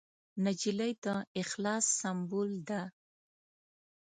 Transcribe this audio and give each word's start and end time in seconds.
نجلۍ 0.43 0.93
د 1.03 1.05
اخلاص 1.41 1.85
سمبول 1.99 2.51
ده. 2.69 2.81